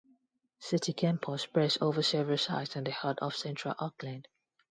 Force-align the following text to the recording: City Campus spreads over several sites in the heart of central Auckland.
City 0.57 0.93
Campus 0.93 1.43
spreads 1.43 1.77
over 1.79 2.01
several 2.01 2.35
sites 2.39 2.75
in 2.75 2.85
the 2.85 2.89
heart 2.91 3.19
of 3.19 3.35
central 3.35 3.75
Auckland. 3.77 4.27